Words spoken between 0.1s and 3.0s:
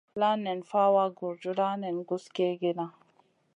La nen fawa gurjuda nen guss kegena.